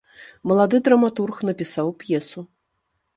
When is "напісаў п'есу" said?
1.49-2.39